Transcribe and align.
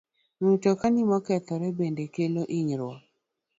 Mtokni 0.45 1.01
mokethore 1.09 1.67
bende 1.77 2.05
kelo 2.13 2.41
hinyruok. 2.51 3.01